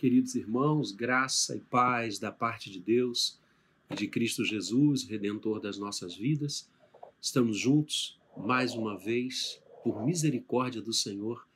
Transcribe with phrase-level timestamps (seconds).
[0.00, 3.38] Queridos irmãos, graça e paz da parte de Deus
[3.90, 6.66] e de Cristo Jesus, redentor das nossas vidas.
[7.20, 11.46] Estamos juntos mais uma vez, por misericórdia do Senhor,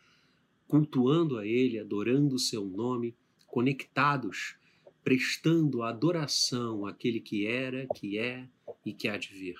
[0.68, 3.14] cultuando a Ele, adorando o seu nome,
[3.46, 4.56] conectados,
[5.02, 8.46] prestando adoração àquele que era, que é
[8.84, 9.56] e que há de vir.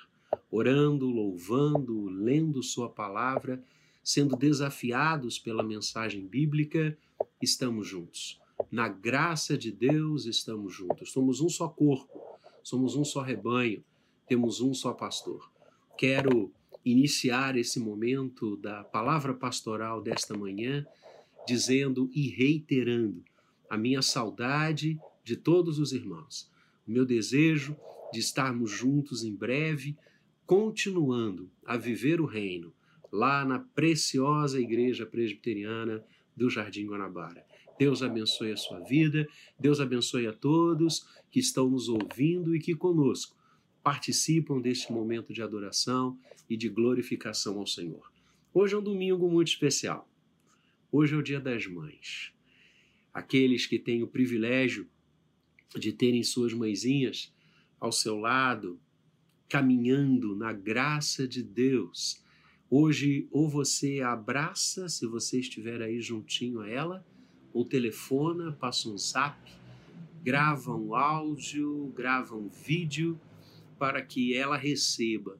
[0.51, 3.65] Orando, louvando, lendo Sua palavra,
[4.03, 6.95] sendo desafiados pela mensagem bíblica,
[7.41, 11.11] estamos juntos na graça de Deus estamos juntos.
[11.11, 12.19] Somos um só corpo,
[12.63, 13.83] somos um só rebanho,
[14.27, 15.51] temos um só pastor.
[15.97, 16.51] Quero
[16.83, 20.85] iniciar esse momento da palavra pastoral desta manhã
[21.47, 23.23] dizendo e reiterando
[23.69, 26.51] a minha saudade de todos os irmãos,
[26.87, 27.75] o meu desejo
[28.11, 29.97] de estarmos juntos em breve,
[30.45, 32.73] continuando a viver o reino
[33.11, 36.03] lá na preciosa Igreja Presbiteriana
[36.35, 37.44] do Jardim Guanabara.
[37.77, 39.27] Deus abençoe a sua vida,
[39.59, 43.35] Deus abençoe a todos que estão nos ouvindo e que conosco
[43.83, 46.17] participam deste momento de adoração
[46.49, 48.11] e de glorificação ao Senhor.
[48.53, 50.09] Hoje é um domingo muito especial.
[50.91, 52.31] Hoje é o Dia das Mães.
[53.13, 54.87] Aqueles que têm o privilégio
[55.77, 57.33] de terem suas mãezinhas
[57.79, 58.79] ao seu lado,
[59.49, 62.23] caminhando na graça de Deus.
[62.69, 67.05] Hoje, ou você abraça, se você estiver aí juntinho a ela,
[67.55, 69.39] ou telefona, passa um zap,
[70.21, 73.17] grava um áudio, grava um vídeo
[73.79, 75.39] para que ela receba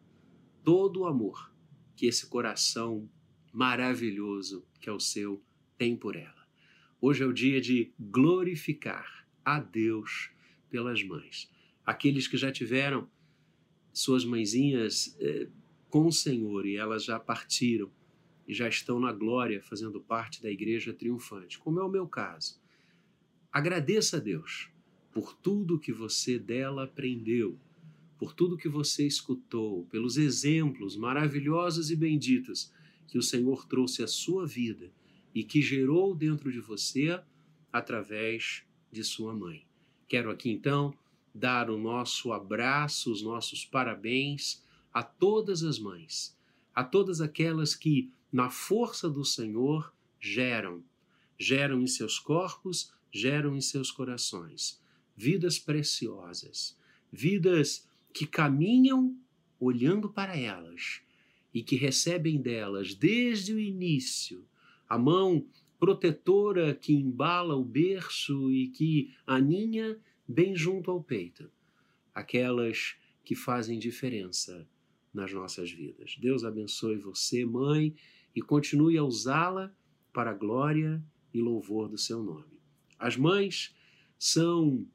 [0.63, 1.53] todo o amor
[1.93, 3.09] que esse coração
[3.51, 5.43] maravilhoso que é o seu
[5.77, 6.47] tem por ela.
[7.01, 10.31] Hoje é o dia de glorificar a Deus
[10.69, 11.51] pelas mães.
[11.85, 13.09] Aqueles que já tiveram
[13.91, 15.49] suas mãezinhas eh,
[15.89, 17.91] com o Senhor e elas já partiram
[18.47, 22.59] e já estão na glória fazendo parte da igreja triunfante, como é o meu caso.
[23.51, 24.69] Agradeça a Deus
[25.11, 27.57] por tudo que você dela aprendeu,
[28.17, 32.71] por tudo que você escutou, pelos exemplos maravilhosos e benditos
[33.07, 34.91] que o Senhor trouxe à sua vida
[35.33, 37.19] e que gerou dentro de você
[37.71, 39.65] através de sua mãe.
[40.07, 40.93] Quero aqui então
[41.33, 46.37] dar o nosso abraço, os nossos parabéns a todas as mães,
[46.73, 50.83] a todas aquelas que na força do Senhor, geram.
[51.39, 54.83] Geram em seus corpos, geram em seus corações.
[55.15, 56.77] Vidas preciosas,
[57.09, 59.17] vidas que caminham
[59.57, 61.01] olhando para elas
[61.53, 64.45] e que recebem delas desde o início
[64.89, 65.47] a mão
[65.79, 69.97] protetora que embala o berço e que aninha
[70.27, 71.49] bem junto ao peito.
[72.13, 74.67] Aquelas que fazem diferença
[75.13, 76.17] nas nossas vidas.
[76.19, 77.95] Deus abençoe você, mãe,
[78.35, 79.73] e continue a usá-la
[80.11, 81.01] para a glória
[81.33, 82.59] e louvor do seu nome.
[82.99, 83.73] As mães
[84.19, 84.85] são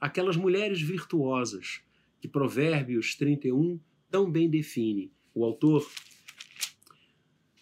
[0.00, 1.80] aquelas mulheres virtuosas
[2.20, 5.12] que Provérbios 31 tão bem define.
[5.34, 5.88] O autor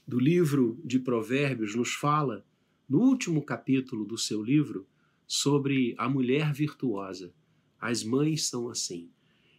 [0.07, 2.45] do livro de Provérbios nos fala,
[2.89, 4.87] no último capítulo do seu livro,
[5.27, 7.35] sobre a mulher virtuosa.
[7.79, 9.11] As mães são assim.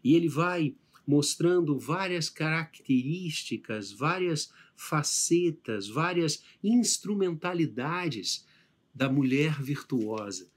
[0.04, 0.76] E ele vai
[1.10, 8.46] mostrando várias características, várias facetas, várias instrumentalidades
[8.94, 10.52] da mulher virtuosa.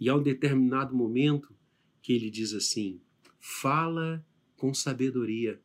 [0.00, 1.54] E há um determinado momento
[2.00, 2.98] que ele diz assim:
[3.38, 4.24] fala
[4.56, 5.60] com sabedoria,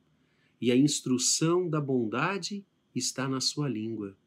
[0.59, 4.17] e a instrução da bondade está na sua língua.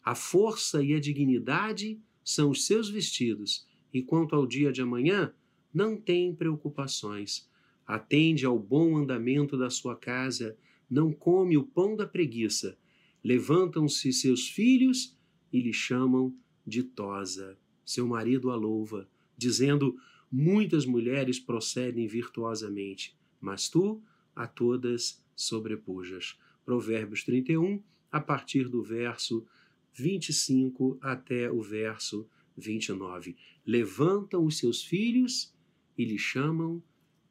[0.00, 5.34] A força e a dignidade são os seus vestidos, e quanto ao dia de amanhã,
[5.74, 7.50] não tem preocupações
[7.86, 10.56] atende ao bom andamento da sua casa,
[10.90, 12.76] não come o pão da preguiça.
[13.22, 15.16] Levantam-se seus filhos
[15.52, 16.34] e lhe chamam
[16.66, 17.56] ditosa.
[17.84, 19.96] Seu marido a louva, dizendo:
[20.30, 24.02] Muitas mulheres procedem virtuosamente, mas tu
[24.34, 26.36] a todas sobrepujas.
[26.64, 27.80] Provérbios 31,
[28.10, 29.46] a partir do verso
[29.94, 33.36] 25 até o verso 29.
[33.64, 35.54] Levantam os seus filhos
[35.96, 36.82] e lhe chamam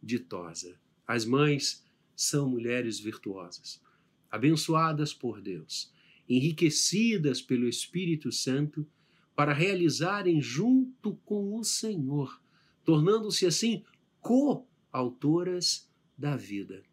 [0.05, 0.79] ditosa.
[1.07, 1.83] As mães
[2.15, 3.81] são mulheres virtuosas,
[4.29, 5.91] abençoadas por Deus,
[6.29, 8.87] enriquecidas pelo Espírito Santo
[9.35, 12.39] para realizarem junto com o Senhor,
[12.85, 13.83] tornando-se assim
[14.21, 16.83] co-autoras da vida.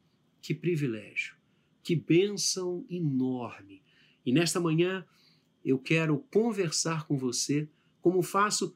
[0.40, 1.36] Que privilégio,
[1.82, 3.82] que bênção enorme.
[4.24, 5.06] E nesta manhã
[5.64, 7.68] eu quero conversar com você
[8.00, 8.74] como faço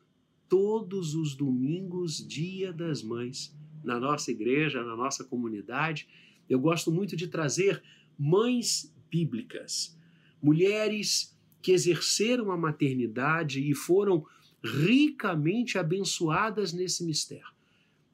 [0.49, 3.53] todos os domingos, dia das mães
[3.87, 6.09] na nossa igreja, na nossa comunidade.
[6.49, 7.83] Eu gosto muito de trazer
[8.19, 9.97] mães bíblicas,
[10.43, 14.27] mulheres que exerceram a maternidade e foram
[14.63, 17.55] ricamente abençoadas nesse mistério.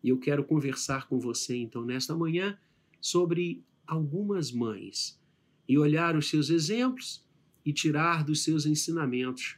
[0.04, 2.58] E eu quero conversar com você então nesta manhã
[3.00, 5.20] sobre algumas mães
[5.68, 7.24] e olhar os seus exemplos
[7.64, 9.56] e tirar dos seus ensinamentos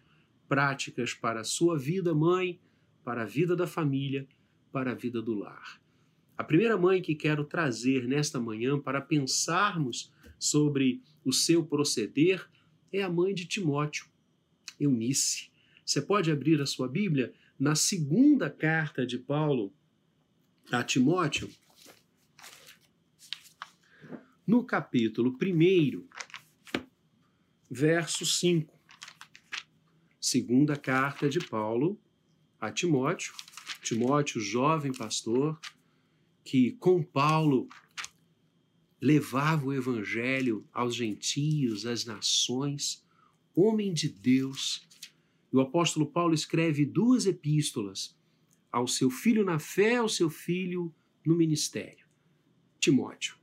[0.49, 2.61] práticas para a sua vida, mãe,
[3.03, 4.29] para a vida da família,
[4.71, 5.84] para a vida do lar.
[6.37, 12.49] A primeira mãe que quero trazer nesta manhã para pensarmos sobre o seu proceder
[12.93, 14.07] é a mãe de Timóteo,
[14.79, 15.51] Eunice.
[15.87, 19.73] Você pode abrir a sua Bíblia na segunda carta de Paulo
[20.73, 21.49] a Timóteo,
[24.47, 26.07] no capítulo 1,
[27.71, 28.75] verso 5.
[30.21, 32.01] Segunda carta de Paulo
[32.61, 33.35] a Timóteo,
[33.83, 35.61] Timóteo, jovem pastor,
[36.45, 37.67] que com Paulo
[39.01, 43.05] levava o evangelho aos gentios, às nações,
[43.55, 44.87] homem de Deus.
[45.53, 48.19] E o apóstolo Paulo escreve duas epístolas
[48.71, 50.95] ao seu filho na fé, ao seu filho
[51.25, 52.07] no ministério,
[52.79, 53.37] Timóteo.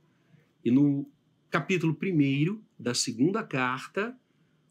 [0.64, 1.10] E no
[1.50, 4.16] capítulo 1 da segunda carta,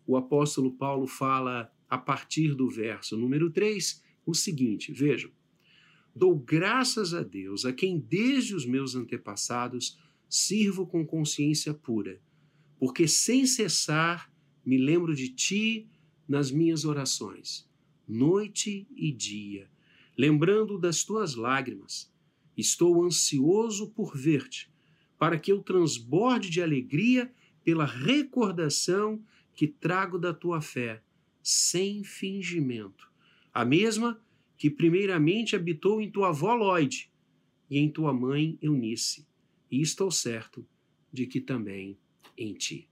[0.05, 5.31] o apóstolo Paulo fala, a partir do verso número 3, o seguinte: vejam.
[6.15, 9.97] Dou graças a Deus, a quem desde os meus antepassados
[10.29, 12.21] sirvo com consciência pura,
[12.79, 14.31] porque sem cessar
[14.65, 15.89] me lembro de ti
[16.27, 17.67] nas minhas orações,
[18.07, 19.69] noite e dia
[20.21, 22.11] lembrando das tuas lágrimas.
[22.55, 24.71] Estou ansioso por ver-te,
[25.17, 27.33] para que eu transborde de alegria
[27.63, 29.23] pela recordação
[29.55, 31.01] que trago da tua fé,
[31.41, 33.11] sem fingimento.
[33.53, 34.21] A mesma
[34.61, 37.11] que primeiramente habitou em tua avó Lloyd
[37.67, 39.27] e em tua mãe Eunice,
[39.71, 40.63] e estou certo
[41.11, 41.97] de que também
[42.37, 42.87] em ti.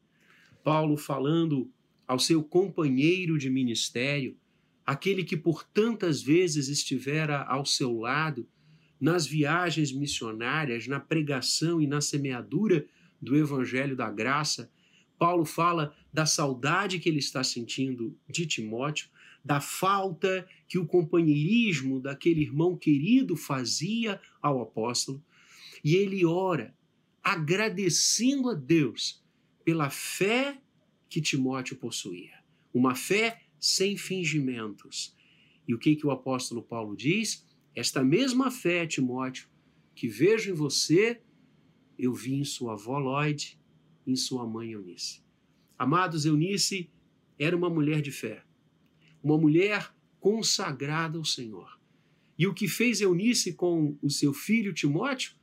[0.64, 1.72] Paulo falando
[2.08, 4.36] ao seu companheiro de ministério,
[4.84, 8.50] aquele que por tantas vezes estivera ao seu lado
[9.00, 12.88] nas viagens missionárias, na pregação e na semeadura
[13.22, 14.72] do evangelho da graça.
[15.20, 19.08] Paulo fala da saudade que ele está sentindo de Timóteo,
[19.44, 25.24] da falta que o companheirismo daquele irmão querido fazia ao apóstolo,
[25.84, 26.76] e ele ora
[27.24, 29.24] agradecendo a Deus
[29.64, 30.62] pela fé
[31.10, 32.44] que Timóteo possuía,
[32.74, 35.16] uma fé sem fingimentos.
[35.68, 37.46] E o que, que o apóstolo Paulo diz?
[37.76, 39.48] Esta mesma fé, Timóteo,
[39.94, 41.22] que vejo em você,
[41.98, 43.60] eu vi em sua avó Lloyd,
[44.08, 45.22] em sua mãe Eunice.
[45.78, 46.90] Amados, Eunice
[47.38, 48.44] era uma mulher de fé,
[49.24, 51.80] uma mulher consagrada ao Senhor.
[52.38, 55.34] E o que fez Eunice com o seu filho Timóteo?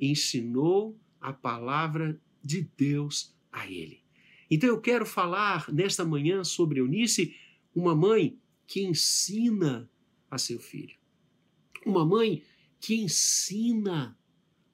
[0.00, 4.02] Ensinou a palavra de Deus a ele.
[4.50, 7.34] Então eu quero falar nesta manhã sobre Eunice
[7.74, 9.90] uma mãe que ensina
[10.30, 10.96] a seu filho.
[11.84, 12.42] Uma mãe
[12.80, 14.18] que ensina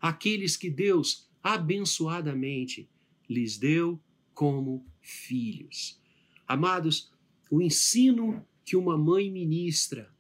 [0.01, 2.89] aqueles que Deus abençoadamente
[3.29, 4.01] lhes deu
[4.33, 6.01] como filhos.
[6.47, 7.13] Amados,
[7.55, 10.13] o ensino que uma mãe ministra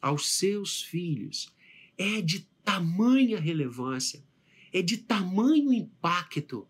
[0.00, 1.54] aos seus filhos
[1.98, 4.24] é de tamanha relevância,
[4.72, 6.66] é de tamanho impacto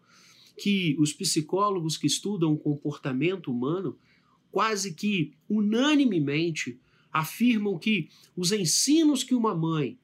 [0.60, 3.96] que os psicólogos que estudam o comportamento humano
[4.50, 6.80] quase que unanimemente
[7.12, 10.00] afirmam que os ensinos que uma mãe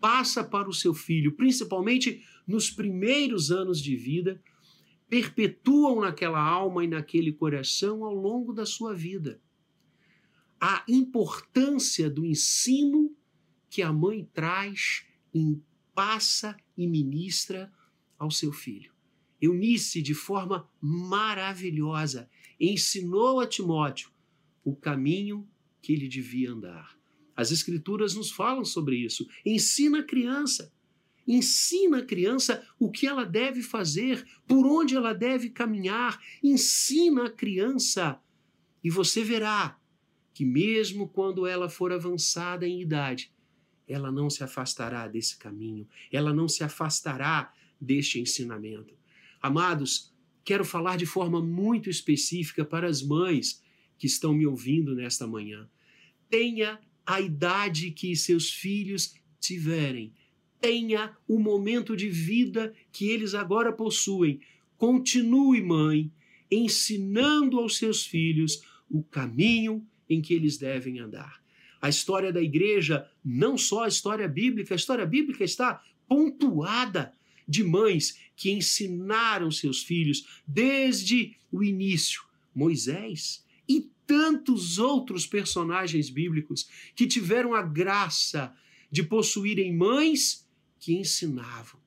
[0.00, 4.42] passa para o seu filho, principalmente nos primeiros anos de vida,
[5.10, 9.38] perpetuam naquela alma e naquele coração ao longo da sua vida.
[10.60, 13.14] A importância do ensino
[13.70, 15.04] que a mãe traz,
[15.94, 17.72] passa e ministra
[18.18, 18.92] ao seu filho.
[19.40, 24.10] Eunice, de forma maravilhosa, ensinou a Timóteo
[24.64, 25.48] o caminho
[25.80, 26.98] que ele devia andar.
[27.36, 29.28] As Escrituras nos falam sobre isso.
[29.46, 30.72] Ensina a criança.
[31.26, 36.20] Ensina a criança o que ela deve fazer, por onde ela deve caminhar.
[36.42, 38.20] Ensina a criança.
[38.82, 39.77] E você verá
[40.38, 43.32] que, mesmo quando ela for avançada em idade,
[43.88, 48.94] ela não se afastará desse caminho, ela não se afastará deste ensinamento.
[49.42, 50.14] Amados,
[50.44, 53.60] quero falar de forma muito específica para as mães
[53.98, 55.68] que estão me ouvindo nesta manhã.
[56.30, 60.12] Tenha a idade que seus filhos tiverem.
[60.60, 64.38] Tenha o momento de vida que eles agora possuem.
[64.76, 66.12] Continue, mãe,
[66.48, 71.42] ensinando aos seus filhos o caminho em que eles devem andar.
[71.80, 77.12] A história da igreja, não só a história bíblica, a história bíblica está pontuada
[77.46, 82.22] de mães que ensinaram seus filhos desde o início.
[82.54, 88.54] Moisés e tantos outros personagens bíblicos que tiveram a graça
[88.90, 90.48] de possuírem mães
[90.80, 91.80] que ensinavam.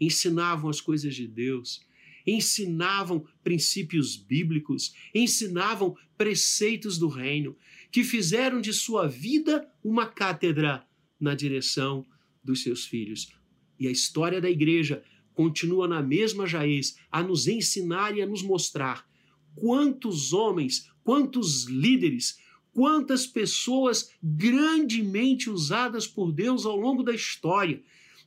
[0.00, 1.82] Ensinavam as coisas de Deus,
[2.26, 7.56] ensinavam princípios bíblicos, ensinavam preceitos do reino,
[7.90, 10.86] que fizeram de sua vida uma cátedra
[11.18, 12.06] na direção
[12.42, 13.32] dos seus filhos.
[13.78, 15.02] E a história da igreja
[15.34, 19.08] continua na mesma raiz a nos ensinar e a nos mostrar
[19.54, 22.38] quantos homens, quantos líderes,
[22.72, 27.82] quantas pessoas grandemente usadas por Deus ao longo da história,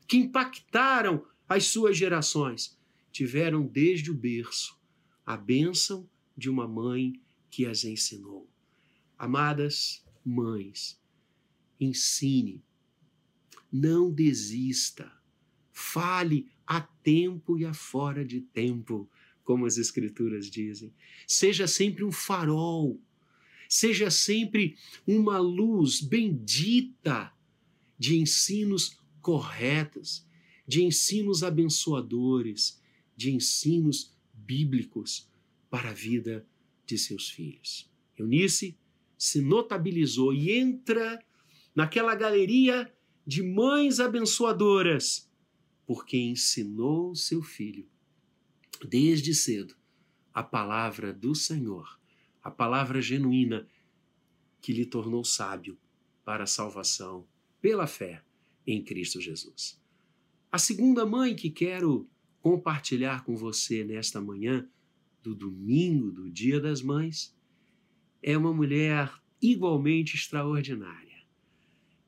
[0.08, 2.78] que impactaram as suas gerações,
[3.14, 4.78] tiveram desde o berço
[5.24, 7.14] a bênção de uma mãe
[7.50, 8.50] que as ensinou.
[9.18, 11.00] Amadas mães,
[11.80, 12.64] ensine,
[13.72, 15.12] não desista,
[15.72, 19.10] fale a tempo e a fora de tempo
[19.44, 20.92] como as Escrituras dizem.
[21.28, 23.00] Seja sempre um farol,
[23.70, 27.32] seja sempre uma luz bendita
[28.00, 30.26] de ensinos corretos,
[30.68, 32.82] de ensinos abençoadores,
[33.16, 35.30] de ensinos bíblicos
[35.70, 36.46] para a vida
[36.86, 37.90] de seus filhos.
[38.18, 38.78] Eunice
[39.18, 41.24] se notabilizou e entra
[41.76, 42.94] naquela galeria
[43.26, 45.30] de mães abençoadoras,
[45.86, 47.88] porque ensinou seu filho
[48.88, 49.76] desde cedo
[50.34, 52.00] a palavra do Senhor,
[52.44, 53.68] a palavra genuína
[54.62, 55.78] que lhe tornou sábio
[56.26, 57.26] para a salvação
[57.62, 58.24] pela fé
[58.66, 59.80] em Cristo Jesus.
[60.52, 62.10] A segunda mãe que quero
[62.44, 64.68] compartilhar com você nesta manhã
[65.24, 67.34] do domingo do Dia das Mães
[68.22, 71.24] é uma mulher igualmente extraordinária.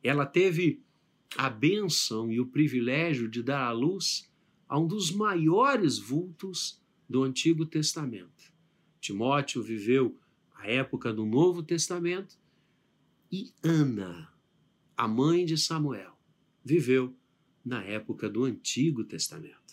[0.03, 0.83] Ela teve
[1.37, 4.29] a bênção e o privilégio de dar à luz
[4.67, 8.51] a um dos maiores vultos do Antigo Testamento.
[8.99, 10.19] Timóteo viveu
[10.53, 12.37] a época do Novo Testamento
[13.31, 14.33] e Ana,
[14.97, 16.19] a mãe de Samuel,
[16.61, 17.15] viveu
[17.63, 19.64] na época do Antigo Testamento.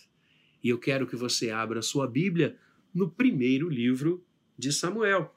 [0.63, 2.57] E eu quero que você abra sua Bíblia
[2.93, 4.25] no primeiro livro
[4.57, 5.35] de Samuel.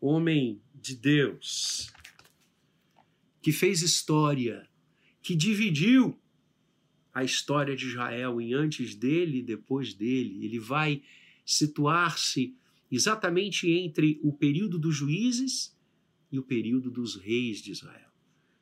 [0.00, 1.92] Homem de Deus,
[3.42, 4.66] que fez história,
[5.20, 6.18] que dividiu
[7.12, 10.44] a história de Israel em antes dele e depois dele.
[10.44, 11.02] Ele vai
[11.44, 12.56] situar-se
[12.90, 15.76] exatamente entre o período dos juízes
[16.32, 18.10] e o período dos reis de Israel.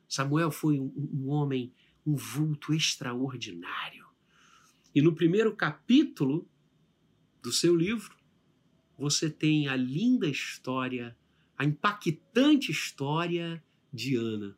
[0.07, 1.71] Samuel foi um, um homem,
[2.05, 3.98] um vulto extraordinário.
[4.93, 6.47] E no primeiro capítulo
[7.41, 8.17] do seu livro,
[8.97, 11.17] você tem a linda história,
[11.57, 14.57] a impactante história de Ana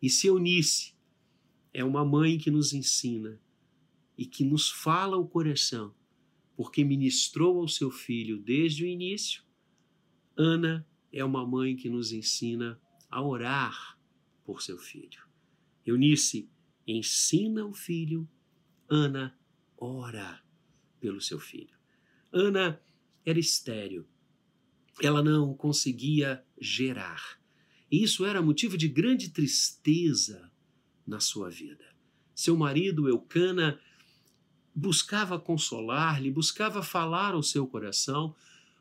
[0.00, 0.94] e se Eunice,
[1.74, 3.40] é uma mãe que nos ensina
[4.16, 5.94] e que nos fala o coração,
[6.56, 9.42] porque ministrou ao seu filho desde o início.
[10.36, 13.98] Ana é uma mãe que nos ensina a orar
[14.44, 15.20] por seu filho.
[15.84, 16.48] Eunice
[16.86, 18.28] ensina o filho,
[18.88, 19.36] Ana
[19.78, 20.42] ora
[21.00, 21.76] pelo seu filho.
[22.32, 22.80] Ana
[23.24, 24.06] era estéril,
[25.00, 27.38] ela não conseguia gerar.
[27.90, 30.50] E isso era motivo de grande tristeza
[31.06, 31.84] na sua vida.
[32.34, 33.80] Seu marido, Eucana,
[34.74, 38.34] buscava consolar-lhe, buscava falar ao seu coração,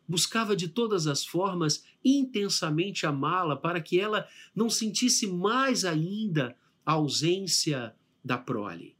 [0.07, 6.93] buscava de todas as formas intensamente amá-la para que ela não sentisse mais ainda a
[6.93, 8.95] ausência da prole.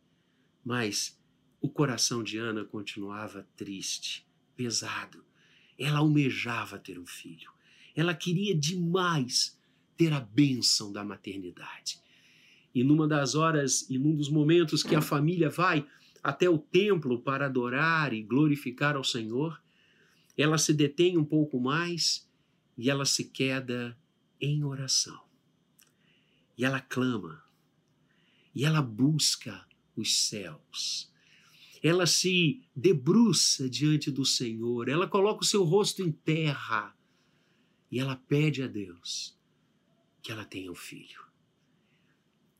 [0.63, 1.17] Mas
[1.61, 5.23] o coração de Ana continuava triste, pesado.
[5.77, 7.51] Ela almejava ter um filho.
[7.95, 9.59] Ela queria demais
[9.95, 11.99] ter a bênção da maternidade.
[12.73, 15.85] E numa das horas e num dos momentos que a família vai
[16.23, 19.61] até o templo para adorar e glorificar ao Senhor,
[20.37, 22.29] ela se detém um pouco mais
[22.77, 23.97] e ela se queda
[24.39, 25.19] em oração.
[26.55, 27.43] E ela clama,
[28.53, 31.11] e ela busca os céus.
[31.84, 36.96] Ela se debruça diante do Senhor, ela coloca o seu rosto em terra
[37.91, 39.38] e ela pede a Deus
[40.22, 41.22] que ela tenha um filho.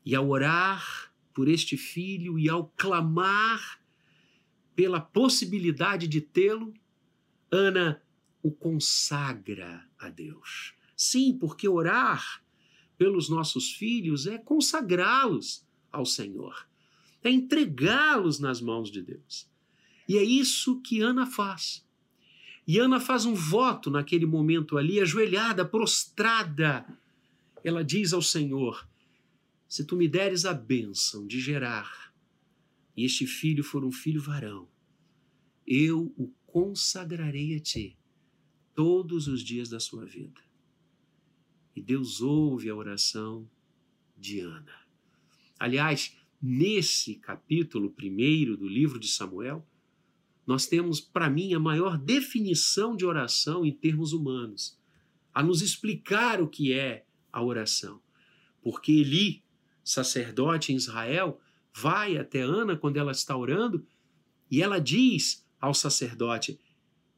[0.04, 3.80] E ao orar por este filho e ao clamar
[4.74, 6.72] pela possibilidade de tê-lo,
[7.50, 8.02] Ana
[8.42, 10.74] o consagra a Deus.
[10.96, 12.42] Sim, porque orar
[12.96, 16.67] pelos nossos filhos é consagrá-los ao Senhor,
[17.22, 19.48] é entregá-los nas mãos de Deus.
[20.08, 21.84] E é isso que Ana faz.
[22.66, 26.86] E Ana faz um voto naquele momento ali, ajoelhada, prostrada.
[27.64, 28.86] Ela diz ao Senhor:
[29.68, 32.12] se tu me deres a bênção de gerar,
[32.96, 34.68] e este filho for um filho varão,
[35.66, 37.96] eu o consagrarei a ti
[38.74, 40.40] todos os dias da sua vida.
[41.76, 43.48] E Deus ouve a oração
[44.16, 44.74] de Ana.
[45.58, 49.66] Aliás, nesse capítulo primeiro do livro de Samuel,
[50.46, 54.78] nós temos, para mim, a maior definição de oração em termos humanos,
[55.34, 58.00] a nos explicar o que é a oração.
[58.62, 59.42] Porque Eli,
[59.84, 61.38] sacerdote em Israel,
[61.74, 63.86] vai até Ana quando ela está orando
[64.50, 66.58] e ela diz ao sacerdote: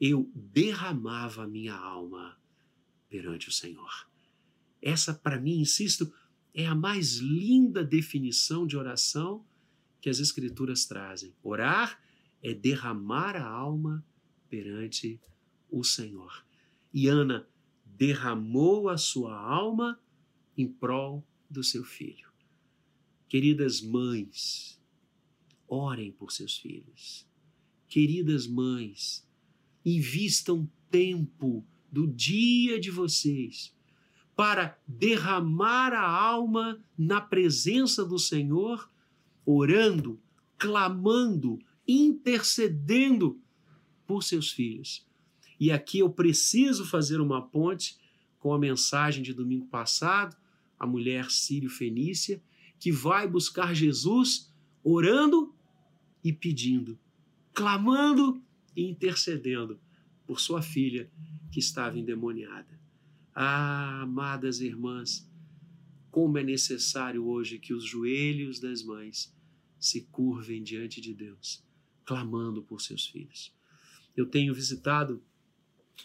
[0.00, 2.36] Eu derramava minha alma
[3.08, 4.08] perante o Senhor.
[4.82, 6.12] Essa, para mim, insisto,
[6.54, 9.44] é a mais linda definição de oração
[10.00, 11.34] que as Escrituras trazem.
[11.42, 12.00] Orar
[12.42, 14.04] é derramar a alma
[14.48, 15.20] perante
[15.70, 16.44] o Senhor.
[16.92, 17.48] E Ana
[17.84, 20.00] derramou a sua alma
[20.56, 22.28] em prol do seu filho.
[23.28, 24.80] Queridas mães,
[25.68, 27.26] orem por seus filhos.
[27.86, 29.26] Queridas mães,
[29.84, 33.74] invistam tempo do dia de vocês
[34.40, 38.90] para derramar a alma na presença do Senhor,
[39.44, 40.18] orando,
[40.56, 43.38] clamando, intercedendo
[44.06, 45.06] por seus filhos.
[45.60, 47.98] E aqui eu preciso fazer uma ponte
[48.38, 50.34] com a mensagem de domingo passado,
[50.78, 52.42] a mulher sírio-fenícia,
[52.78, 54.50] que vai buscar Jesus
[54.82, 55.54] orando
[56.24, 56.98] e pedindo,
[57.52, 58.42] clamando
[58.74, 59.78] e intercedendo
[60.26, 61.12] por sua filha
[61.52, 62.80] que estava endemoniada.
[63.34, 65.28] Ah, amadas irmãs,
[66.10, 69.34] como é necessário hoje que os joelhos das mães
[69.78, 71.64] se curvem diante de Deus,
[72.04, 73.54] clamando por seus filhos.
[74.16, 75.22] Eu tenho visitado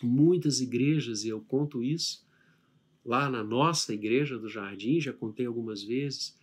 [0.02, 2.26] muitas igrejas e eu conto isso
[3.06, 6.36] lá na nossa igreja do Jardim, já contei algumas vezes,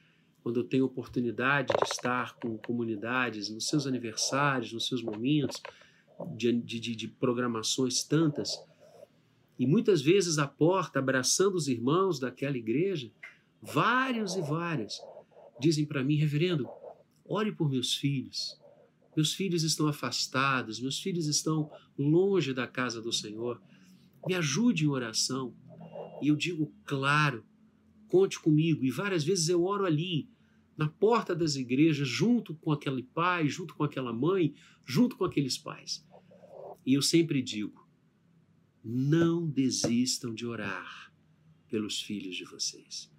[0.43, 5.61] quando eu tenho oportunidade de estar com comunidades nos seus aniversários, nos seus momentos
[6.37, 8.57] de, de, de programações tantas
[9.63, 13.13] e muitas vezes à porta, abraçando os irmãos daquela igreja,
[13.63, 15.01] vários e várias
[15.61, 16.69] dizem para mim, reverendo,
[17.25, 18.61] ore por meus filhos.
[19.17, 23.63] Meus filhos estão afastados, meus filhos estão longe da casa do Senhor.
[24.27, 25.55] Me ajude em oração.
[26.21, 27.45] E eu digo, claro,
[28.09, 28.85] conte comigo.
[28.85, 30.29] E várias vezes eu oro ali,
[30.77, 35.57] na porta das igrejas, junto com aquele pai, junto com aquela mãe, junto com aqueles
[35.57, 36.05] pais.
[36.85, 37.82] E eu sempre digo:
[38.85, 41.13] não desistam de orar
[41.69, 43.11] pelos filhos de vocês.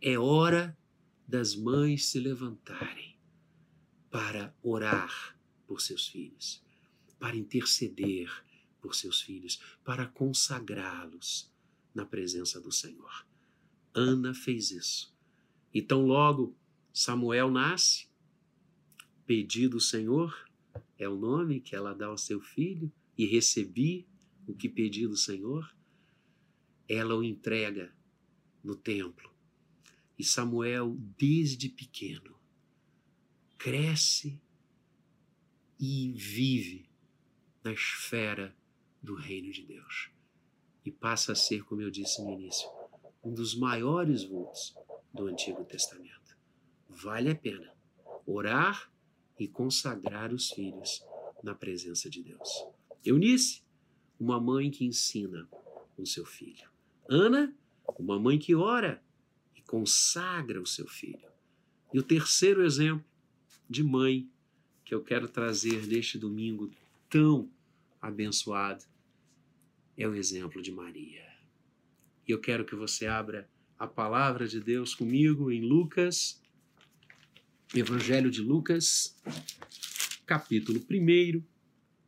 [0.00, 0.76] É hora
[1.26, 3.16] das mães se levantarem
[4.10, 6.62] para orar por seus filhos,
[7.18, 8.30] para interceder
[8.80, 11.50] por seus filhos, para consagrá-los
[11.94, 13.26] na presença do Senhor.
[13.94, 15.14] Ana fez isso.
[15.72, 16.54] E tão logo
[16.92, 18.06] Samuel nasce,
[19.26, 20.48] pedido o Senhor
[20.98, 24.06] é o nome que ela dá ao seu filho, e recebi
[24.46, 25.74] o que pedi do Senhor,
[26.88, 27.94] ela o entrega
[28.62, 29.32] no templo.
[30.18, 32.38] E Samuel, desde pequeno,
[33.58, 34.40] cresce
[35.78, 36.88] e vive
[37.62, 38.56] na esfera
[39.02, 40.10] do reino de Deus.
[40.84, 42.68] E passa a ser, como eu disse no início,
[43.22, 44.74] um dos maiores vultos
[45.12, 46.36] do Antigo Testamento.
[46.88, 47.74] Vale a pena
[48.26, 48.92] orar
[49.38, 51.02] e consagrar os filhos
[51.42, 52.48] na presença de Deus.
[53.04, 53.63] Eunice,
[54.18, 55.48] uma mãe que ensina
[55.96, 56.68] o seu filho.
[57.08, 57.54] Ana,
[57.98, 59.02] uma mãe que ora
[59.56, 61.28] e consagra o seu filho.
[61.92, 63.04] E o terceiro exemplo
[63.68, 64.28] de mãe
[64.84, 66.70] que eu quero trazer neste domingo
[67.08, 67.50] tão
[68.00, 68.84] abençoado
[69.96, 71.24] é o exemplo de Maria.
[72.26, 73.48] E eu quero que você abra
[73.78, 76.42] a palavra de Deus comigo em Lucas,
[77.74, 79.16] Evangelho de Lucas,
[80.26, 81.42] capítulo 1,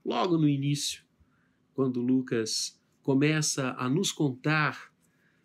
[0.05, 1.06] logo no início
[1.77, 4.91] quando Lucas começa a nos contar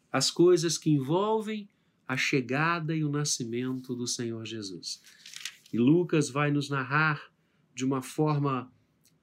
[0.09, 1.69] as coisas que envolvem
[2.07, 5.01] a chegada e o nascimento do Senhor Jesus.
[5.73, 7.21] E Lucas vai nos narrar
[7.75, 8.71] de uma forma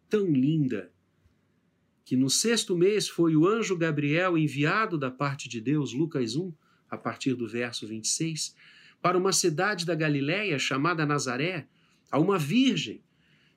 [0.06, 0.92] tão linda
[2.04, 6.52] que no sexto mês foi o anjo Gabriel enviado da parte de Deus, Lucas 1,
[6.90, 8.54] a partir do verso 26,
[9.00, 11.68] para uma cidade da Galiléia chamada Nazaré,
[12.10, 13.02] a uma virgem,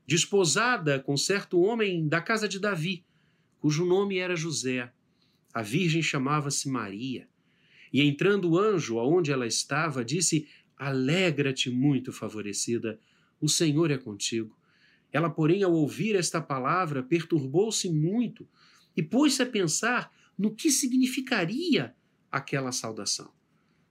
[0.07, 3.05] desposada com certo homem da casa de Davi,
[3.61, 4.91] cujo nome era José.
[5.53, 7.29] A virgem chamava-se Maria.
[7.93, 12.99] E entrando o anjo aonde ela estava, disse: Alegra-te, muito favorecida,
[13.39, 14.57] o Senhor é contigo.
[15.11, 18.49] Ela, porém, ao ouvir esta palavra, perturbou-se muito
[18.97, 21.95] e pôs-se a pensar no que significaria
[22.31, 23.31] aquela saudação.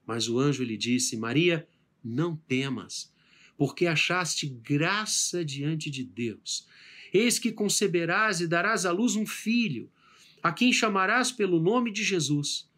[0.05, 1.67] Mas o anjo lhe disse: Maria,
[2.03, 3.13] não temas,
[3.55, 6.67] porque achaste graça diante de Deus.
[7.13, 9.89] Eis que conceberás e darás à luz um filho,
[10.41, 12.69] a quem chamarás pelo nome de Jesus.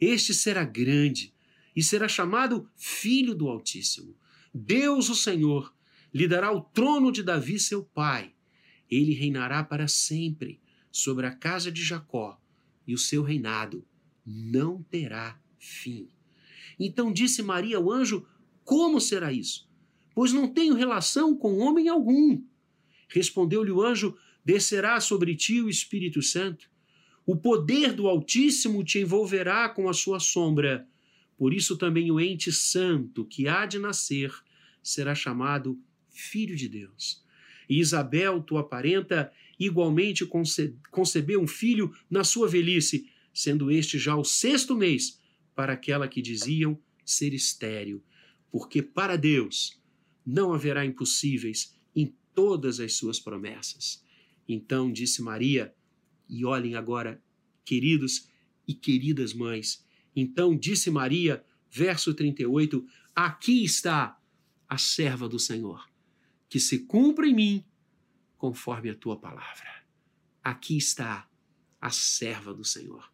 [0.00, 1.32] Este será grande
[1.74, 4.16] e será chamado Filho do Altíssimo.
[4.52, 5.74] Deus, o Senhor,
[6.12, 8.32] lhe dará o trono de Davi, seu pai.
[8.90, 12.40] Ele reinará para sempre sobre a casa de Jacó,
[12.86, 13.84] e o seu reinado
[14.24, 16.08] não terá fim.
[16.78, 18.26] Então disse Maria ao anjo:
[18.64, 19.68] Como será isso?
[20.14, 22.40] Pois não tenho relação com homem algum.
[23.14, 26.68] Respondeu-lhe o anjo: Descerá sobre ti o Espírito Santo.
[27.24, 30.86] O poder do Altíssimo te envolverá com a sua sombra.
[31.36, 34.32] Por isso também o ente santo que há de nascer
[34.82, 37.24] será chamado Filho de Deus.
[37.68, 44.16] E Isabel, tua parenta, igualmente conce concebeu um filho na sua velhice, sendo este já
[44.16, 45.20] o sexto mês
[45.54, 48.02] para aquela que diziam ser estéril,
[48.50, 49.80] porque para Deus
[50.26, 51.74] não haverá impossíveis
[52.34, 54.04] todas as suas promessas.
[54.48, 55.74] Então disse Maria,
[56.28, 57.22] e olhem agora,
[57.64, 58.28] queridos
[58.66, 64.20] e queridas mães, então disse Maria, verso 38, aqui está
[64.68, 65.88] a serva do Senhor,
[66.48, 67.64] que se cumpra em mim
[68.36, 69.84] conforme a tua palavra.
[70.42, 71.28] Aqui está
[71.80, 73.12] a serva do Senhor,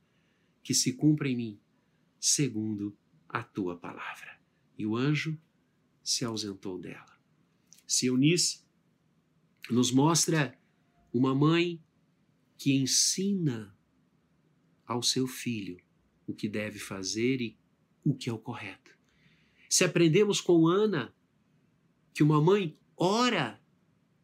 [0.63, 1.61] que se cumpra em mim
[2.19, 2.97] segundo
[3.29, 4.39] a tua palavra.
[4.77, 5.39] E o anjo
[6.03, 7.19] se ausentou dela.
[7.87, 8.61] Se Eunice
[9.75, 10.59] nos mostra
[11.13, 11.83] uma mãe
[12.57, 13.77] que ensina
[14.87, 15.81] ao seu filho
[16.27, 17.59] o que deve fazer e
[18.05, 18.97] o que é o correto.
[19.69, 21.15] Se aprendemos com Ana
[22.13, 23.61] que uma mãe ora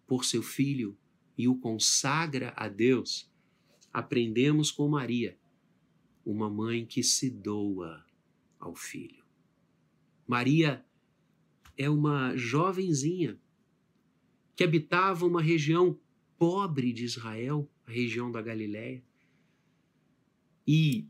[0.07, 0.97] por seu filho
[1.37, 3.31] e o consagra a Deus,
[3.93, 5.39] aprendemos com Maria,
[6.25, 8.05] uma mãe que se doa
[8.59, 9.25] ao filho.
[10.27, 10.85] Maria
[11.77, 13.41] é uma jovenzinha
[14.57, 16.01] que habitava uma região
[16.39, 19.05] pobre de Israel, a região da Galiléia,
[20.67, 21.07] e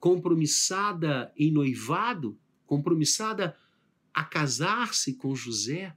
[0.00, 3.56] compromissada em noivado, compromissada
[4.12, 5.96] a casar-se com José,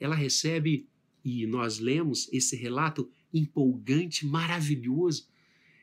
[0.00, 0.88] ela recebe,
[1.22, 5.28] e nós lemos esse relato empolgante, maravilhoso,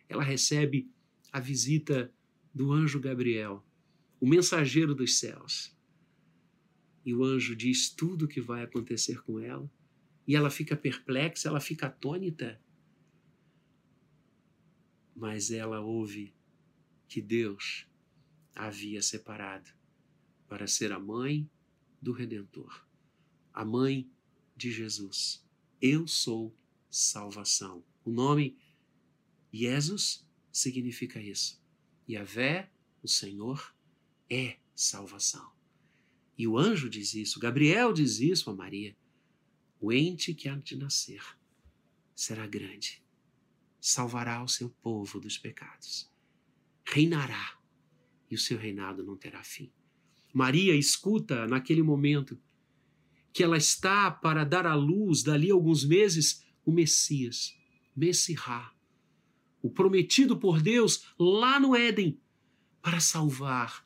[0.09, 0.91] ela recebe
[1.31, 2.11] a visita
[2.53, 3.63] do anjo Gabriel,
[4.19, 5.75] o mensageiro dos céus.
[7.05, 9.69] E o anjo diz tudo o que vai acontecer com ela,
[10.27, 12.61] e ela fica perplexa, ela fica atônita.
[15.15, 16.33] Mas ela ouve
[17.07, 17.87] que Deus
[18.55, 19.69] a havia separado
[20.47, 21.49] para ser a mãe
[22.01, 22.85] do Redentor,
[23.53, 24.09] a mãe
[24.55, 25.45] de Jesus.
[25.81, 26.55] Eu sou
[26.89, 27.83] salvação.
[28.05, 28.57] O nome
[29.51, 31.61] Jesus significa isso.
[32.09, 33.75] Yahvé, o Senhor,
[34.29, 35.51] é salvação.
[36.37, 38.95] E o anjo diz isso, Gabriel diz isso a Maria.
[39.83, 41.21] O ente que há de nascer
[42.15, 43.03] será grande,
[43.81, 46.09] salvará o seu povo dos pecados,
[46.85, 47.59] reinará
[48.31, 49.73] e o seu reinado não terá fim.
[50.33, 52.39] Maria escuta naquele momento
[53.33, 57.53] que ela está para dar à luz, dali a alguns meses, o Messias,
[57.93, 58.73] Messirá,
[59.61, 62.17] o prometido por Deus lá no Éden,
[62.81, 63.85] para salvar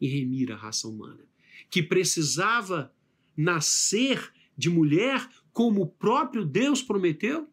[0.00, 1.28] e remir a raça humana,
[1.68, 2.96] que precisava
[3.36, 7.48] nascer de mulher, como o próprio Deus prometeu,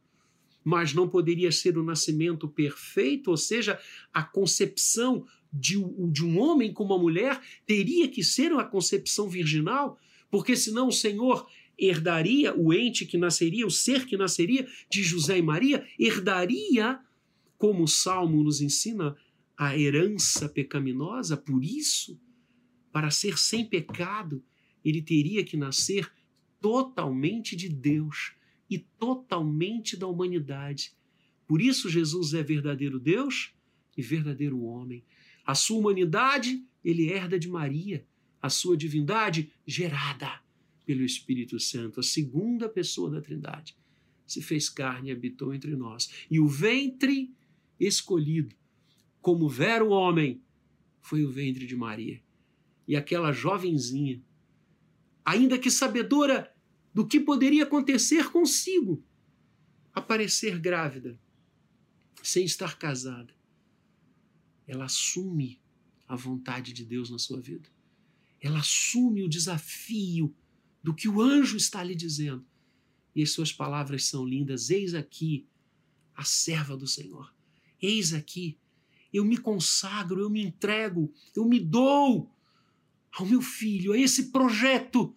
[0.63, 3.79] mas não poderia ser o nascimento perfeito, ou seja,
[4.13, 5.75] a concepção de,
[6.11, 10.91] de um homem com uma mulher teria que ser uma concepção virginal, porque senão o
[10.91, 16.99] Senhor herdaria o ente que nasceria, o ser que nasceria de José e Maria, herdaria,
[17.57, 19.15] como o Salmo nos ensina,
[19.57, 22.19] a herança pecaminosa, por isso,
[22.91, 24.43] para ser sem pecado,
[24.83, 26.11] ele teria que nascer
[26.61, 28.33] totalmente de Deus
[28.69, 30.93] e totalmente da humanidade.
[31.47, 33.53] Por isso, Jesus é verdadeiro Deus
[33.97, 35.03] e verdadeiro homem.
[35.45, 38.05] A sua humanidade, ele herda de Maria,
[38.41, 40.39] a sua divindade, gerada
[40.85, 43.75] pelo Espírito Santo, a segunda pessoa da Trindade,
[44.25, 46.25] se fez carne e habitou entre nós.
[46.29, 47.33] E o ventre
[47.79, 48.55] escolhido,
[49.21, 50.41] como vero homem,
[51.01, 52.21] foi o ventre de Maria.
[52.87, 54.21] E aquela jovenzinha
[55.25, 56.50] ainda que sabedora
[56.93, 59.03] do que poderia acontecer consigo,
[59.93, 61.19] aparecer grávida,
[62.21, 63.33] sem estar casada.
[64.67, 65.59] Ela assume
[66.07, 67.69] a vontade de Deus na sua vida.
[68.39, 70.33] Ela assume o desafio
[70.83, 72.45] do que o anjo está lhe dizendo.
[73.15, 74.69] E as suas palavras são lindas.
[74.69, 75.47] Eis aqui
[76.15, 77.33] a serva do Senhor.
[77.81, 78.57] Eis aqui.
[79.11, 82.33] Eu me consagro, eu me entrego, eu me dou
[83.11, 85.13] ao meu filho, a esse projeto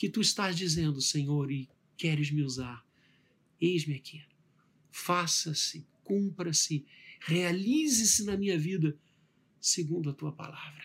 [0.00, 2.82] que tu estás dizendo, Senhor, e queres me usar.
[3.60, 4.22] Eis-me aqui.
[4.90, 6.86] Faça-se, cumpra-se,
[7.20, 8.98] realize-se na minha vida
[9.60, 10.82] segundo a tua palavra.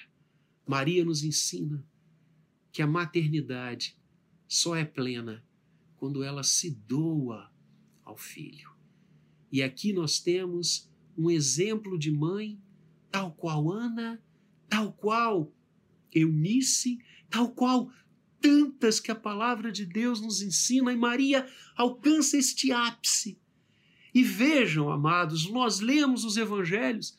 [0.68, 1.82] Maria nos ensina
[2.74, 3.98] que a maternidade
[4.50, 5.42] só é plena
[5.96, 7.50] quando ela se doa
[8.04, 8.70] ao filho.
[9.50, 12.60] E aqui nós temos um exemplo de mãe,
[13.10, 14.22] tal qual Ana,
[14.68, 15.54] tal qual
[16.12, 17.00] Eunice,
[17.30, 17.90] tal qual
[18.42, 23.38] tantas que a palavra de Deus nos ensina, e Maria alcança este ápice.
[24.14, 27.18] E vejam, amados, nós lemos os evangelhos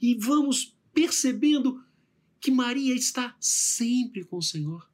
[0.00, 1.82] e vamos percebendo
[2.40, 4.90] que Maria está sempre com o Senhor.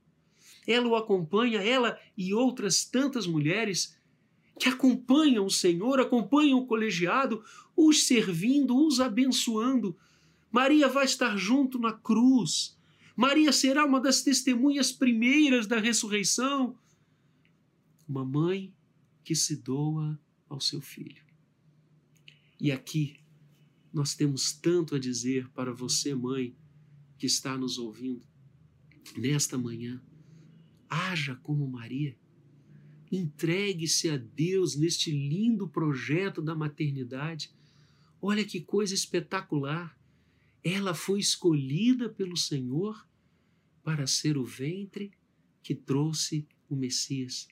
[0.66, 3.96] Ela o acompanha, ela e outras tantas mulheres
[4.58, 7.42] que acompanham o Senhor, acompanham o colegiado,
[7.74, 9.96] os servindo, os abençoando.
[10.52, 12.77] Maria vai estar junto na cruz.
[13.18, 16.78] Maria será uma das testemunhas primeiras da ressurreição.
[18.08, 18.72] Uma mãe
[19.24, 20.16] que se doa
[20.48, 21.22] ao seu filho.
[22.60, 23.18] E aqui
[23.92, 26.54] nós temos tanto a dizer para você, mãe,
[27.18, 28.24] que está nos ouvindo
[29.16, 30.00] nesta manhã.
[30.88, 32.16] Haja como Maria
[33.10, 37.50] Entregue-se a Deus neste lindo projeto da maternidade.
[38.20, 39.97] Olha que coisa espetacular!
[40.70, 43.08] Ela foi escolhida pelo Senhor
[43.82, 45.10] para ser o ventre
[45.62, 47.48] que trouxe o Messias,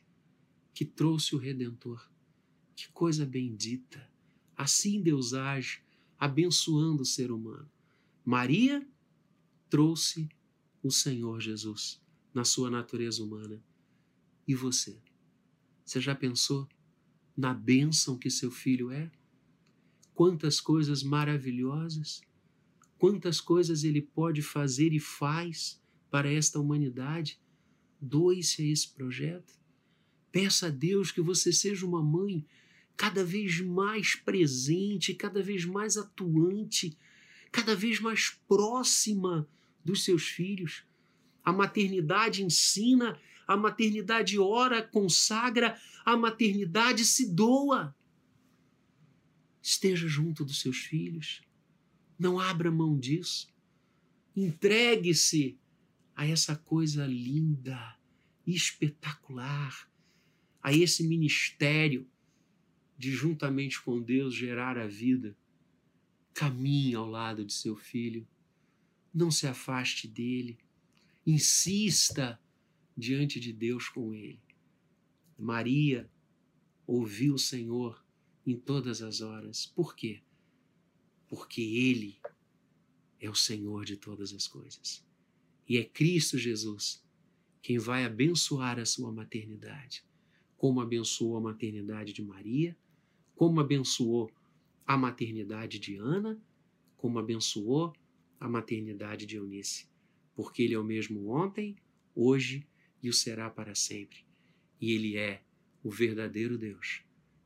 [0.75, 2.11] que trouxe o Redentor.
[2.75, 4.07] Que coisa bendita!
[4.55, 5.83] Assim Deus age,
[6.19, 7.71] abençoando o ser humano.
[8.23, 8.87] Maria
[9.71, 10.29] trouxe
[10.83, 11.99] o Senhor Jesus
[12.35, 13.65] na sua natureza humana.
[14.47, 15.01] E você?
[15.87, 16.69] Você já pensou
[17.35, 19.11] na bênção que seu filho é?
[20.13, 22.21] Quantas coisas maravilhosas,
[22.99, 27.41] quantas coisas ele pode fazer e faz para esta humanidade.
[28.01, 29.55] Doe-se a esse projeto.
[30.31, 32.45] Peça a Deus que você seja uma mãe
[32.97, 36.97] cada vez mais presente, cada vez mais atuante,
[37.53, 39.49] cada vez mais próxima
[39.85, 40.85] dos seus filhos.
[41.45, 47.95] A maternidade ensina a maternidade ora, consagra, a maternidade se doa.
[49.63, 51.43] Esteja junto dos seus filhos.
[52.19, 53.49] Não abra mão disso.
[54.35, 55.59] Entregue-se
[56.15, 57.97] a essa coisa linda,
[58.47, 59.91] espetacular,
[60.63, 62.07] a esse ministério
[62.99, 65.37] de juntamente com Deus gerar a vida.
[66.33, 68.27] Caminhe ao lado de seu filho.
[69.13, 70.59] Não se afaste dele.
[71.27, 72.41] Insista
[72.97, 74.41] diante de Deus com ele.
[75.39, 76.11] Maria
[76.87, 78.03] ouviu o Senhor
[78.47, 79.67] em todas as horas.
[79.67, 80.23] Por quê?
[81.29, 82.19] Porque Ele
[83.21, 85.05] é o Senhor de todas as coisas.
[85.69, 87.05] E é Cristo Jesus
[87.61, 90.05] quem vai abençoar a sua maternidade,
[90.57, 92.77] como abençoou a maternidade de Maria,
[93.35, 94.31] como abençoou
[94.87, 96.41] a maternidade de Ana,
[96.97, 97.93] como abençoou
[98.39, 99.89] a maternidade de Eunice.
[100.35, 101.75] Porque Ele é o mesmo ontem,
[102.15, 102.65] hoje
[103.03, 104.25] e o será para sempre.
[104.81, 105.43] E Ele é
[105.83, 107.03] o verdadeiro Deus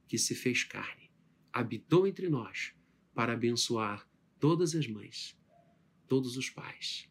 [0.06, 1.10] que se fez carne,
[1.50, 2.74] habitou entre nós
[3.14, 5.36] para abençoar todas as mães,
[6.08, 7.08] todos os pais,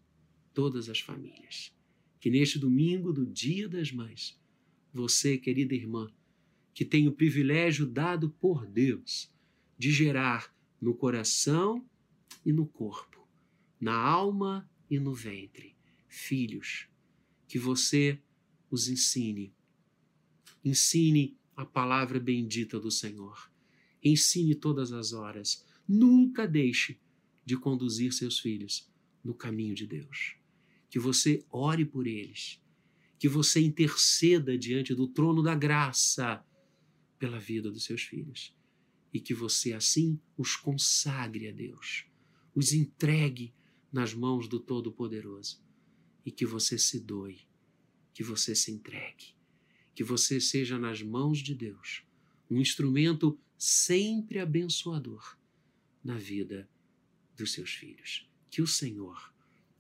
[0.54, 1.74] todas as famílias.
[2.20, 4.38] Que neste domingo do Dia das Mães,
[4.94, 6.12] você, querida irmã,
[6.74, 9.32] que tem o privilégio dado por Deus
[9.78, 11.86] de gerar no coração
[12.46, 13.28] e no corpo,
[13.80, 15.76] na alma e no ventre,
[16.08, 16.88] filhos,
[17.48, 18.22] que você
[18.70, 19.54] os ensine.
[20.64, 23.52] Ensine a palavra bendita do Senhor.
[24.04, 25.66] Ensine todas as horas.
[25.90, 27.00] Nunca deixe
[27.44, 28.88] de conduzir seus filhos
[29.24, 30.36] no caminho de Deus.
[30.90, 32.62] Que você ore por eles.
[33.18, 36.46] Que você interceda diante do trono da graça
[37.18, 38.56] pela vida dos seus filhos.
[39.12, 42.06] E que você assim os consagre a Deus.
[42.54, 43.54] Os entregue
[43.92, 45.60] nas mãos do Todo-Poderoso.
[46.24, 47.50] E que você se doe
[48.20, 49.34] que você se entregue,
[49.96, 52.04] que você seja nas mãos de Deus
[52.52, 55.39] um instrumento sempre abençoador
[56.04, 56.70] na vida
[57.36, 58.30] dos seus filhos.
[58.50, 59.34] Que o Senhor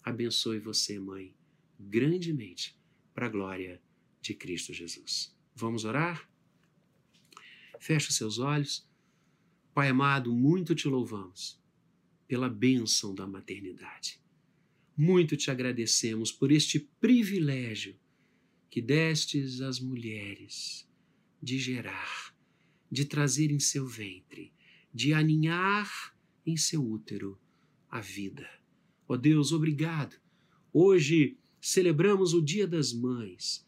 [0.03, 1.35] abençoe você, mãe,
[1.79, 2.77] grandemente,
[3.13, 3.81] para a glória
[4.21, 5.35] de Cristo Jesus.
[5.55, 6.29] Vamos orar?
[7.79, 8.87] Feche os seus olhos.
[9.73, 11.59] Pai amado, muito te louvamos
[12.27, 14.21] pela bênção da maternidade.
[14.95, 17.97] Muito te agradecemos por este privilégio
[18.69, 20.87] que destes às mulheres
[21.41, 22.35] de gerar,
[22.91, 24.53] de trazer em seu ventre,
[24.93, 27.37] de aninhar em seu útero
[27.89, 28.47] a vida.
[29.07, 30.15] Ó oh Deus, obrigado.
[30.71, 33.65] Hoje celebramos o Dia das Mães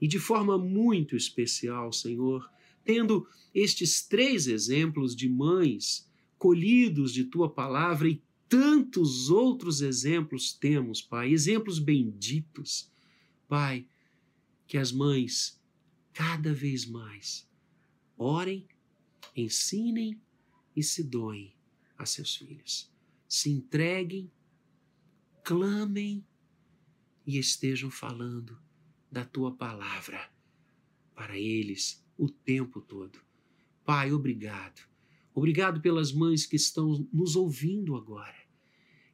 [0.00, 2.50] e de forma muito especial, Senhor,
[2.84, 11.00] tendo estes três exemplos de mães colhidos de tua palavra e tantos outros exemplos temos,
[11.00, 12.90] Pai, exemplos benditos.
[13.48, 13.86] Pai,
[14.66, 15.60] que as mães
[16.12, 17.48] cada vez mais
[18.16, 18.66] orem,
[19.34, 20.20] ensinem
[20.74, 21.54] e se doem
[21.98, 22.90] a seus filhos.
[23.28, 24.30] Se entreguem,
[25.44, 26.26] clamem
[27.26, 28.58] e estejam falando
[29.10, 30.30] da tua palavra
[31.14, 33.20] para eles o tempo todo.
[33.84, 34.80] Pai, obrigado.
[35.34, 38.36] Obrigado pelas mães que estão nos ouvindo agora.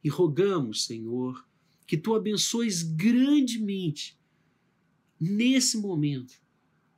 [0.03, 1.45] E rogamos, Senhor,
[1.85, 4.17] que tu abençoes grandemente,
[5.19, 6.41] nesse momento,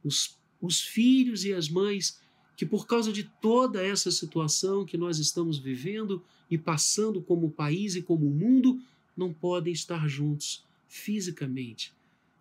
[0.04, 2.21] os, os filhos e as mães
[2.62, 7.96] que, por causa de toda essa situação que nós estamos vivendo e passando como país
[7.96, 8.80] e como mundo,
[9.18, 11.92] não podem estar juntos fisicamente.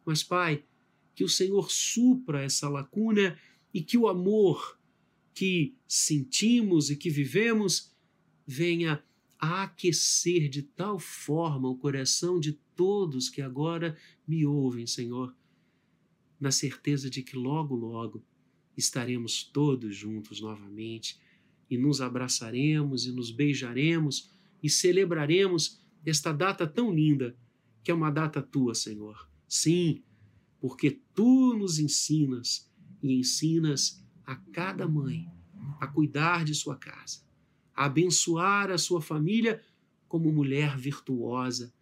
[0.05, 0.63] Mas, Pai,
[1.15, 3.35] que o Senhor supra essa lacuna
[3.73, 4.79] e que o amor
[5.33, 7.91] que sentimos e que vivemos
[8.47, 9.03] venha
[9.39, 13.97] a aquecer de tal forma o coração de todos que agora
[14.29, 15.35] me ouvem, Senhor,
[16.39, 18.23] na certeza de que logo, logo
[18.81, 21.21] estaremos todos juntos novamente
[21.69, 24.31] e nos abraçaremos e nos beijaremos
[24.63, 27.37] e celebraremos esta data tão linda,
[27.85, 29.29] que é uma data tua, Senhor.
[29.49, 30.03] Sim,
[30.61, 32.71] porque tu nos ensinas
[33.03, 35.29] e ensinas a cada mãe
[35.81, 37.21] a cuidar de sua casa,
[37.75, 39.63] a abençoar a sua família
[40.09, 41.73] como mulher virtuosa,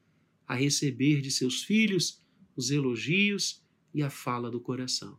[0.47, 2.23] a receber de seus filhos
[2.57, 5.19] os elogios e a fala do coração.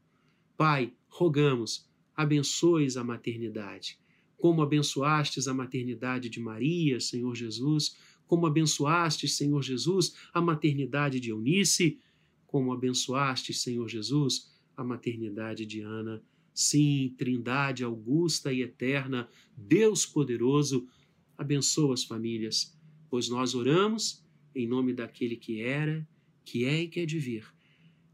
[0.60, 3.98] Pai, rogamos, abençoes a maternidade,
[4.36, 7.96] como abençoastes a maternidade de Maria, Senhor Jesus,
[8.28, 11.98] como abençoastes, Senhor Jesus, a maternidade de Eunice,
[12.46, 16.22] como abençoastes, Senhor Jesus, a maternidade de Ana.
[16.54, 20.90] Sim, Trindade augusta e eterna, Deus poderoso,
[21.38, 22.78] abençoa as famílias,
[23.10, 24.22] pois nós oramos
[24.54, 26.06] em nome daquele que era,
[26.44, 27.48] que é e que é de vir,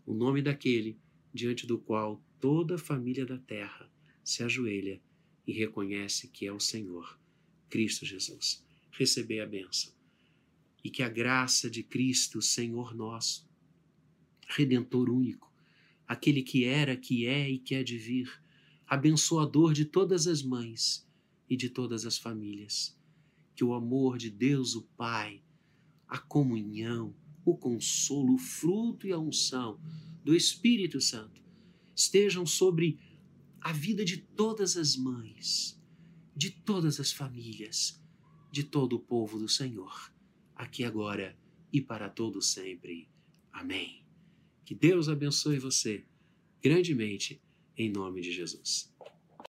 [0.06, 1.00] o nome daquele
[1.34, 3.92] diante do qual toda a família da terra
[4.24, 5.02] se ajoelha
[5.48, 7.20] e reconhece que é o Senhor,
[7.72, 8.64] Cristo Jesus.
[8.92, 9.92] Receber a benção.
[10.84, 13.50] E que a graça de Cristo, Senhor nosso,
[14.48, 15.52] Redentor único,
[16.08, 18.32] aquele que era, que é e que é de vir,
[18.86, 21.04] abençoador de todas as mães
[21.50, 22.96] e de todas as famílias.
[23.56, 25.42] Que o amor de Deus, o Pai,
[26.08, 29.80] a comunhão, o consolo, o fruto e a unção
[30.24, 31.44] do Espírito Santo
[31.96, 33.00] estejam sobre
[33.62, 35.82] a vida de todas as mães,
[36.36, 38.00] de todas as famílias,
[38.52, 40.14] de todo o povo do Senhor,
[40.56, 41.38] aqui agora
[41.72, 43.10] e para todo sempre.
[43.52, 44.06] Amém.
[44.64, 46.06] Que Deus abençoe você
[46.62, 47.42] grandemente,
[47.78, 48.95] em nome de Jesus.